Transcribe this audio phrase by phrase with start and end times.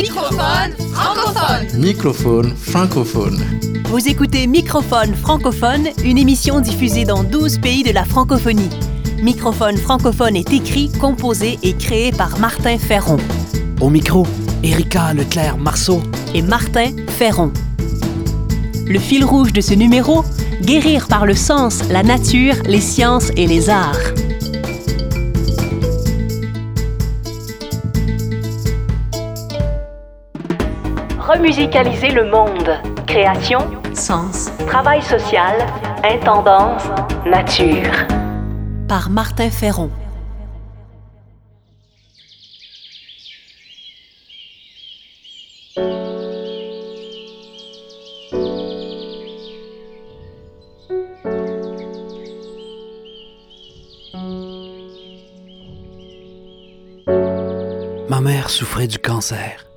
[0.00, 1.80] Microphone francophone.
[1.80, 3.44] Microphone francophone.
[3.86, 8.70] Vous écoutez Microphone francophone, une émission diffusée dans 12 pays de la francophonie.
[9.20, 13.16] Microphone francophone est écrit, composé et créé par Martin Ferron
[13.80, 14.24] Au micro,
[14.62, 16.00] Erika Leclerc-Marceau.
[16.32, 17.52] et Martin Ferron.
[18.86, 20.24] Le fil rouge de ce numéro,
[20.62, 23.98] guérir par le sens, la nature, les sciences et les arts.
[31.28, 32.70] Remusicaliser le monde.
[33.06, 33.58] Création,
[33.92, 35.58] sens, travail social,
[36.02, 36.84] intendance,
[37.26, 37.92] nature.
[38.88, 39.90] Par Martin Ferron.
[58.08, 59.67] Ma mère souffrait du cancer.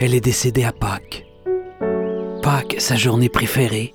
[0.00, 1.26] Elle est décédée à Pâques.
[2.42, 3.92] Pâques, sa journée préférée.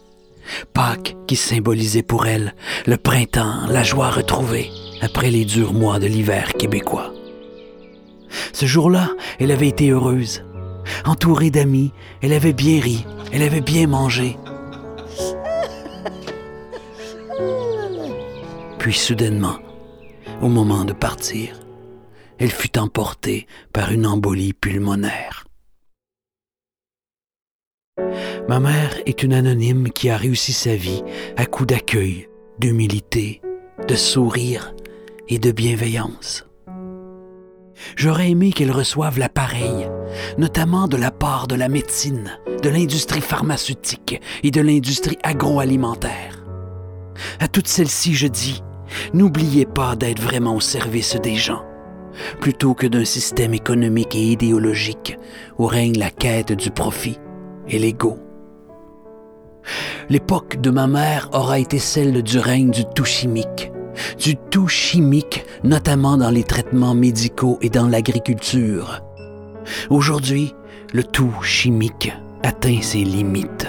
[0.71, 2.53] Pâques qui symbolisait pour elle
[2.85, 4.69] le printemps, la joie retrouvée
[5.01, 7.11] après les durs mois de l'hiver québécois.
[8.53, 10.45] Ce jour-là, elle avait été heureuse.
[11.05, 13.03] Entourée d'amis, elle avait bien ri,
[13.33, 14.37] elle avait bien mangé.
[18.77, 19.57] Puis soudainement,
[20.43, 21.59] au moment de partir,
[22.37, 25.44] elle fut emportée par une embolie pulmonaire.
[28.47, 31.03] Ma mère est une anonyme qui a réussi sa vie
[31.37, 32.27] à coups d'accueil,
[32.59, 33.41] d'humilité,
[33.87, 34.75] de sourire
[35.29, 36.45] et de bienveillance.
[37.95, 39.89] J'aurais aimé qu'elle reçoive l'appareil,
[40.37, 46.45] notamment de la part de la médecine, de l'industrie pharmaceutique et de l'industrie agroalimentaire.
[47.39, 48.61] À toutes celles-ci, je dis,
[49.13, 51.65] n'oubliez pas d'être vraiment au service des gens
[52.39, 55.17] plutôt que d'un système économique et idéologique
[55.57, 57.19] où règne la quête du profit
[57.69, 58.17] et l'ego.
[60.09, 63.71] L'époque de ma mère aura été celle du règne du tout chimique,
[64.19, 69.01] du tout chimique notamment dans les traitements médicaux et dans l'agriculture.
[69.89, 70.53] Aujourd'hui,
[70.93, 72.13] le tout chimique
[72.43, 73.67] atteint ses limites.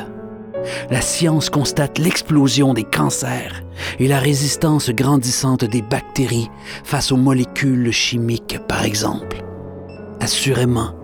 [0.91, 3.63] La science constate l'explosion des cancers
[3.99, 6.49] et la résistance grandissante des bactéries
[6.85, 9.43] face aux molécules chimiques, par exemple.
[10.21, 10.95] Assurément,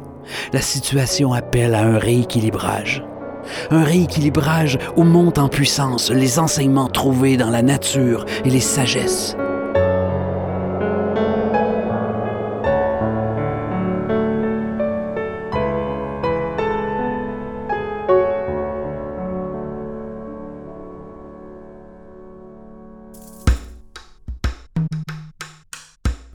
[0.52, 3.04] la situation appelle à un rééquilibrage.
[3.70, 9.36] Un rééquilibrage où montent en puissance les enseignements trouvés dans la nature et les sagesses.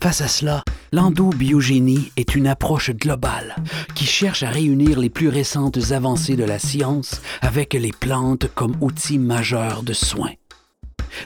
[0.08, 3.56] Face à cela, l'endobiogénie est une approche globale
[3.96, 8.76] qui cherche à réunir les plus récentes avancées de la science avec les plantes comme
[8.82, 10.34] outil majeur de soins.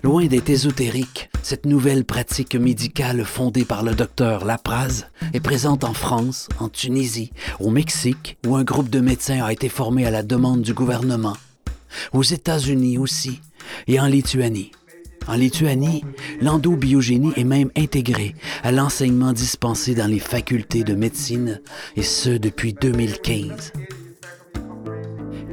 [0.03, 5.93] Loin d'être ésotérique, cette nouvelle pratique médicale fondée par le docteur Lapraz est présente en
[5.93, 10.23] France, en Tunisie, au Mexique, où un groupe de médecins a été formé à la
[10.23, 11.37] demande du gouvernement,
[12.13, 13.41] aux États-Unis aussi,
[13.87, 14.71] et en Lituanie.
[15.27, 16.03] En Lituanie,
[16.41, 21.61] l'endobiogénie est même intégrée à l'enseignement dispensé dans les facultés de médecine,
[21.95, 23.71] et ce depuis 2015.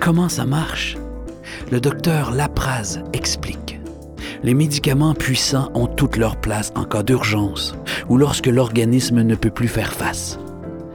[0.00, 0.96] Comment ça marche?
[1.70, 3.78] Le docteur Lapraz explique.
[4.42, 7.74] Les médicaments puissants ont toute leur place en cas d'urgence
[8.08, 10.38] ou lorsque l'organisme ne peut plus faire face.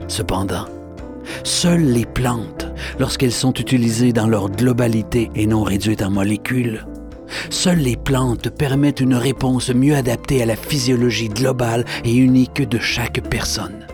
[0.08, 0.64] Cependant,
[1.44, 2.66] seules les plantes,
[2.98, 6.86] lorsqu'elles sont utilisées dans leur globalité et non réduites en molécules,
[7.50, 12.78] Seules les plantes permettent une réponse mieux adaptée à la physiologie globale et unique de
[12.78, 13.86] chaque personne.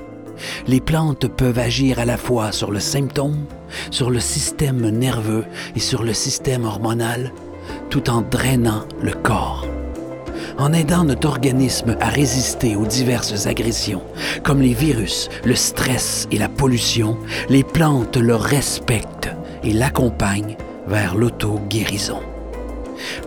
[0.67, 3.45] Les plantes peuvent agir à la fois sur le symptôme,
[3.91, 5.45] sur le système nerveux
[5.77, 7.33] et sur le système hormonal,
[7.91, 9.67] tout en drainant le corps.
[10.59, 14.03] En aidant notre organisme à résister aux diverses agressions,
[14.43, 17.17] comme les virus, le stress et la pollution,
[17.49, 19.31] les plantes le respectent
[19.63, 22.21] et l'accompagnent vers l'auto-guérison.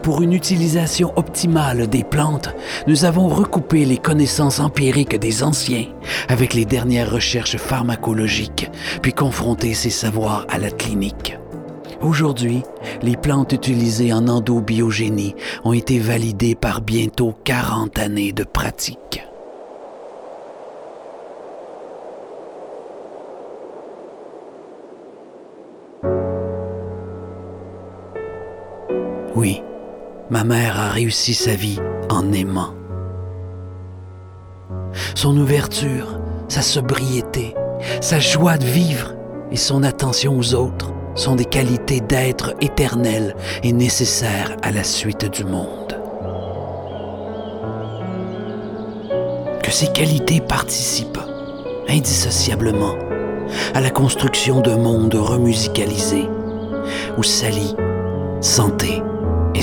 [0.02, 2.54] Pour une utilisation optimale des plantes,
[2.88, 5.86] nous avons recoupé les connaissances empiriques des anciens
[6.30, 8.70] avec les dernières recherches pharmacologiques,
[9.02, 11.38] puis confronté ces savoirs à la clinique.
[12.02, 12.64] Aujourd'hui,
[13.02, 19.24] les plantes utilisées en endobiogénie ont été validées par bientôt 40 années de pratique.
[29.36, 29.62] Oui,
[30.30, 32.74] ma mère a réussi sa vie en aimant.
[35.16, 37.56] Son ouverture, sa sobriété
[38.02, 39.14] sa joie de vivre
[39.52, 45.32] et son attention aux autres sont des qualités d'être éternel et nécessaires à la suite
[45.32, 46.00] du monde.
[49.62, 51.20] Que ces qualités participent
[51.88, 52.96] indissociablement
[53.76, 56.28] à la construction d'un monde remusicalisé
[57.18, 57.76] où s'allient
[58.42, 59.02] santé
[59.56, 59.62] et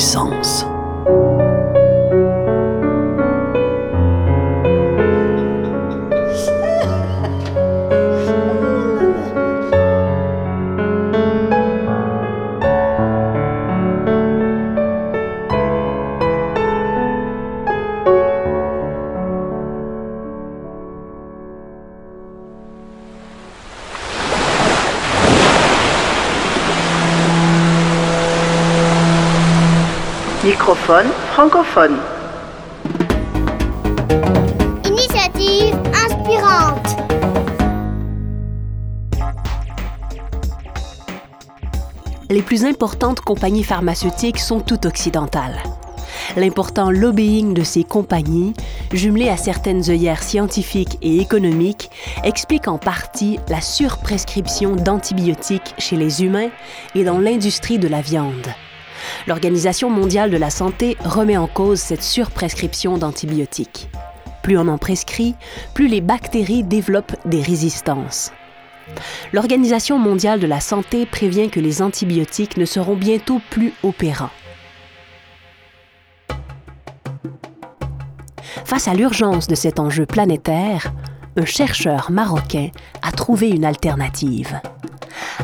[30.51, 31.97] Microphone francophone.
[34.85, 36.97] Initiative inspirante.
[42.29, 45.63] Les plus importantes compagnies pharmaceutiques sont toutes occidentales.
[46.37, 48.55] L'important lobbying de ces compagnies,
[48.93, 51.91] jumelé à certaines œillères scientifiques et économiques,
[52.25, 56.51] explique en partie la surprescription d'antibiotiques chez les humains
[56.97, 58.49] et dans l'industrie de la viande.
[59.27, 63.89] L'Organisation mondiale de la santé remet en cause cette surprescription d'antibiotiques.
[64.43, 65.35] Plus on en prescrit,
[65.75, 68.33] plus les bactéries développent des résistances.
[69.33, 74.31] L'Organisation mondiale de la santé prévient que les antibiotiques ne seront bientôt plus opérants.
[78.65, 80.93] Face à l'urgence de cet enjeu planétaire,
[81.37, 82.71] un chercheur marocain
[83.03, 84.61] a trouvé une alternative.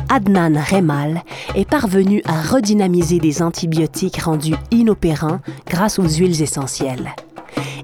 [0.09, 1.23] Adnan Remal
[1.55, 7.15] est parvenu à redynamiser des antibiotiques rendus inopérants grâce aux huiles essentielles.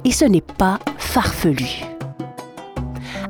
[0.06, 1.84] Et ce n'est pas farfelu.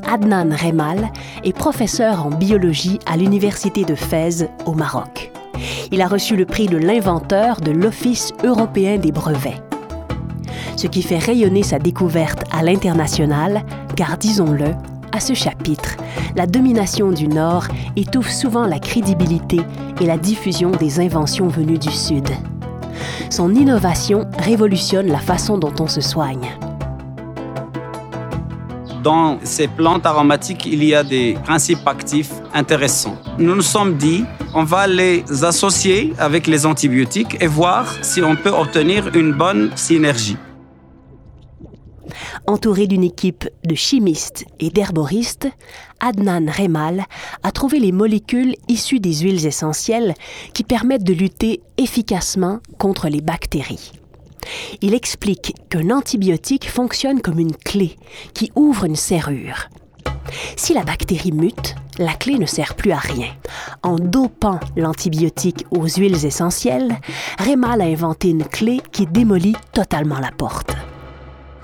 [0.06, 1.12] Adnan Remal
[1.44, 5.32] est professeur en biologie à l'Université de Fès au Maroc.
[5.92, 9.62] Il a reçu le prix de l'inventeur de l'Office européen des brevets.
[10.76, 13.64] Ce qui fait rayonner sa découverte à l'international,
[13.96, 14.72] car disons-le,
[15.14, 15.96] à ce chapitre,
[16.36, 19.62] la domination du Nord étouffe souvent la crédibilité
[20.02, 22.28] et la diffusion des inventions venues du Sud.
[23.30, 26.50] Son innovation révolutionne la façon dont on se soigne.
[29.04, 33.18] Dans ces plantes aromatiques, il y a des principes actifs intéressants.
[33.38, 34.24] Nous nous sommes dit,
[34.56, 39.72] on va les associer avec les antibiotiques et voir si on peut obtenir une bonne
[39.76, 40.38] synergie.
[42.46, 45.48] Entouré d'une équipe de chimistes et d'herboristes,
[46.02, 47.06] Adnan Remal
[47.42, 50.14] a trouvé les molécules issues des huiles essentielles
[50.54, 53.94] qui permettent de lutter efficacement contre les bactéries.
[54.82, 57.96] Il explique qu'un antibiotique fonctionne comme une clé
[58.34, 59.70] qui ouvre une serrure.
[60.58, 63.30] Si la bactérie mute, la clé ne sert plus à rien.
[63.84, 67.00] En dopant l'antibiotique aux huiles essentielles,
[67.40, 70.76] Remal a inventé une clé qui démolit totalement la porte.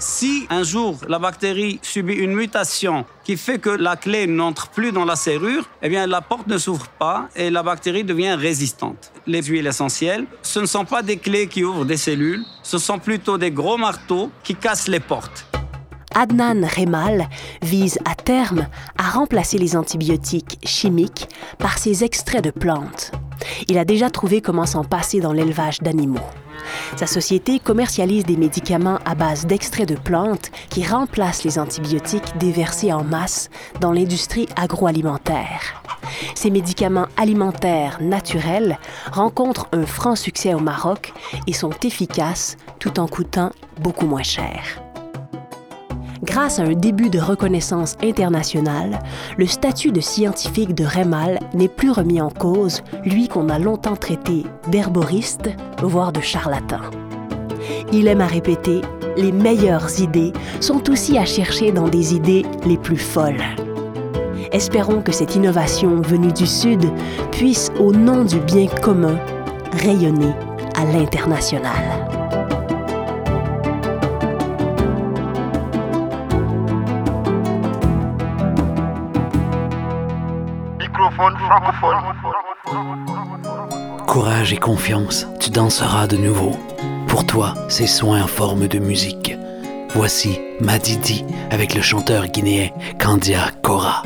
[0.01, 4.93] Si un jour la bactérie subit une mutation qui fait que la clé n'entre plus
[4.93, 9.11] dans la serrure, eh bien la porte ne s'ouvre pas et la bactérie devient résistante.
[9.27, 12.97] Les huiles essentielles, ce ne sont pas des clés qui ouvrent des cellules, ce sont
[12.97, 15.48] plutôt des gros marteaux qui cassent les portes.
[16.19, 17.29] Adnan Remal
[17.61, 18.67] vise à terme
[18.97, 21.29] à remplacer les antibiotiques chimiques
[21.59, 23.13] par ces extraits de plantes.
[23.69, 26.19] Il a déjà trouvé comment s'en passer dans l'élevage d'animaux.
[26.97, 32.91] Sa société commercialise des médicaments à base d'extraits de plantes qui remplacent les antibiotiques déversés
[32.91, 35.81] en masse dans l'industrie agroalimentaire.
[36.35, 38.77] Ces médicaments alimentaires naturels
[39.13, 41.13] rencontrent un franc succès au Maroc
[41.47, 44.81] et sont efficaces tout en coûtant beaucoup moins cher.
[46.23, 48.99] Grâce à un début de reconnaissance internationale,
[49.37, 53.95] le statut de scientifique de Remal n'est plus remis en cause, lui qu'on a longtemps
[53.95, 55.49] traité d'herboriste,
[55.81, 56.81] voire de charlatan.
[57.93, 58.81] Il aime à répéter
[59.17, 63.43] les meilleures idées sont aussi à chercher dans des idées les plus folles.
[64.51, 66.83] Espérons que cette innovation venue du Sud
[67.31, 69.19] puisse, au nom du bien commun,
[69.83, 70.33] rayonner
[70.75, 72.08] à l'international.
[84.07, 86.57] Courage et confiance, tu danseras de nouveau.
[87.07, 89.35] Pour toi, ces soins en forme de musique.
[89.93, 94.03] Voici Madidi avec le chanteur guinéen Kandia Kora.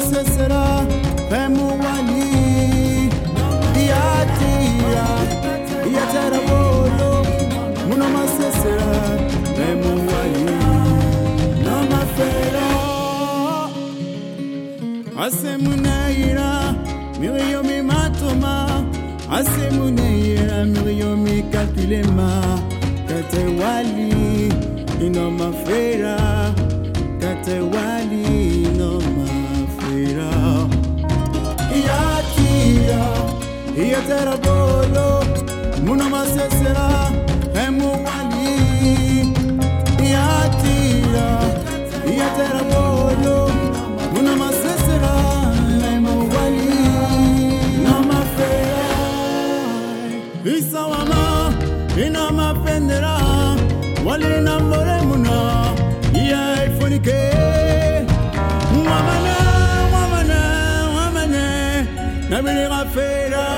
[0.00, 0.86] se sera
[1.30, 3.10] Pemu wali
[3.84, 5.06] Iatia
[5.92, 7.24] Iatera bolo
[7.88, 8.24] Muno ma
[8.62, 8.90] sera
[9.56, 10.44] Pemu wali.
[11.64, 12.68] No ma fera
[15.24, 16.74] Ase munaira
[17.20, 18.84] Mire yo mi matoma.
[19.30, 20.64] Ase munaira
[21.16, 22.30] mi kalkulema
[23.08, 24.52] Kate wali
[25.06, 26.16] Ino mafera.
[27.20, 27.79] Kate wali
[33.80, 35.24] yetera dolo
[35.84, 36.86] muna masesera
[37.64, 38.50] emuwali
[40.12, 41.28] yatira
[42.18, 43.36] yetera dolo
[44.14, 45.12] muna masesera
[45.92, 46.68] emuwali
[47.84, 48.88] namafera
[50.56, 51.52] isawama
[52.06, 53.16] inamapendera
[54.06, 55.36] walina moremuna
[56.30, 57.20] yaifunike
[58.84, 59.36] mwamane
[60.28, 61.44] na mwamane
[62.30, 63.49] nabilirafera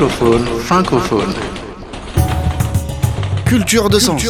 [0.00, 1.34] Microphone francophone.
[3.44, 4.24] Culture de sens.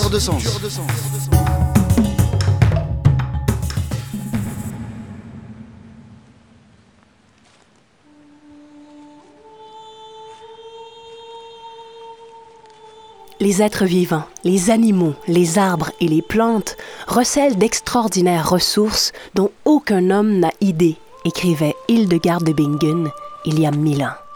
[13.39, 20.11] Les êtres vivants, les animaux, les arbres et les plantes recèlent d'extraordinaires ressources dont aucun
[20.11, 23.09] homme n'a idée, écrivait Hildegard de Bingen
[23.45, 24.30] il y a mille ans.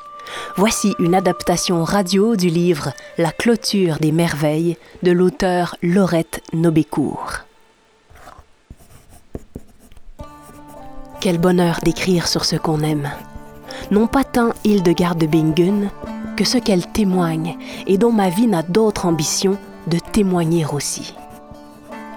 [0.57, 7.41] Voici une adaptation radio du livre La clôture des merveilles de l'auteur Laurette Nobécourt.
[11.21, 13.11] Quel bonheur d'écrire sur ce qu'on aime.
[13.91, 15.91] Non pas tant Hildegard de Bingen
[16.37, 21.15] que ce qu'elle témoigne et dont ma vie n'a d'autre ambition de témoigner aussi.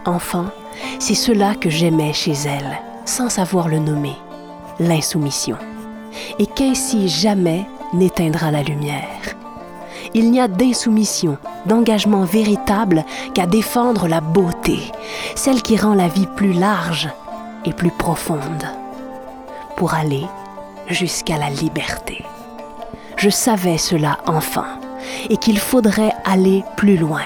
[0.06, 0.52] Enfin,
[1.00, 4.16] c'est cela que j'aimais chez elle, sans savoir le nommer,
[4.80, 5.58] l'insoumission,
[6.40, 9.36] et qu'ainsi jamais n'éteindra la lumière.
[10.14, 13.04] Il n'y a d'insoumission, d'engagement véritable
[13.34, 14.80] qu'à défendre la beauté,
[15.36, 17.10] celle qui rend la vie plus large
[17.66, 18.66] et plus profonde,
[19.76, 20.26] pour aller
[20.88, 22.24] jusqu'à la liberté.
[23.18, 24.66] Je savais cela enfant,
[25.30, 27.26] et qu'il faudrait aller plus loin,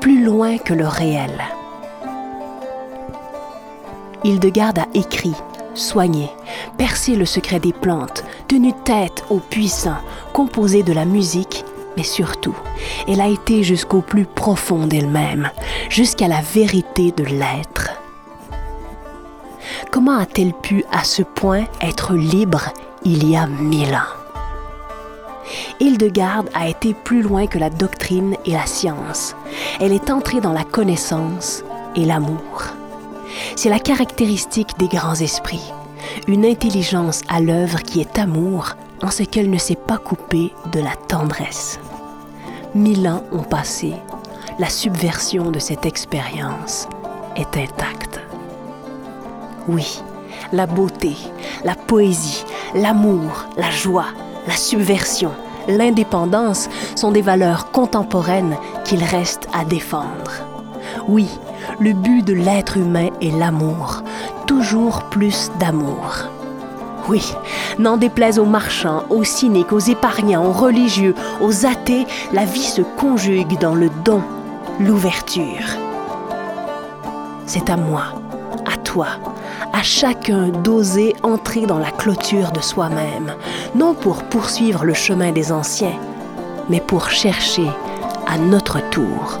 [0.00, 1.42] plus loin que le réel.
[4.24, 5.34] Hildegarde a écrit,
[5.80, 6.30] soigné,
[6.78, 10.00] percé le secret des plantes, tenu tête aux puissants,
[10.32, 11.64] composé de la musique,
[11.96, 12.56] mais surtout,
[13.08, 15.50] elle a été jusqu'au plus profond d'elle-même,
[15.88, 17.90] jusqu'à la vérité de l'être.
[19.90, 22.70] Comment a-t-elle pu à ce point être libre
[23.04, 24.20] il y a mille ans?
[25.80, 29.34] Hildegarde a été plus loin que la doctrine et la science.
[29.80, 31.64] Elle est entrée dans la connaissance
[31.96, 32.79] et l'amour.
[33.56, 35.72] C'est la caractéristique des grands esprits,
[36.28, 40.80] une intelligence à l'œuvre qui est amour en ce qu'elle ne s'est pas coupée de
[40.80, 41.78] la tendresse.
[42.74, 43.92] Mille ans ont passé,
[44.58, 46.88] la subversion de cette expérience
[47.36, 48.20] est intacte.
[49.68, 50.02] Oui,
[50.52, 51.16] la beauté,
[51.64, 54.06] la poésie, l'amour, la joie,
[54.46, 55.32] la subversion,
[55.68, 60.49] l'indépendance sont des valeurs contemporaines qu'il reste à défendre.
[61.10, 61.26] Oui,
[61.80, 64.04] le but de l'être humain est l'amour,
[64.46, 66.28] toujours plus d'amour.
[67.08, 67.34] Oui,
[67.80, 72.82] n'en déplaise aux marchands, aux cyniques, aux épargnants, aux religieux, aux athées, la vie se
[72.82, 74.22] conjugue dans le don,
[74.78, 75.64] l'ouverture.
[77.44, 78.04] C'est à moi,
[78.72, 79.08] à toi,
[79.72, 83.34] à chacun d'oser entrer dans la clôture de soi-même,
[83.74, 85.98] non pour poursuivre le chemin des anciens,
[86.68, 87.66] mais pour chercher
[88.28, 89.40] à notre tour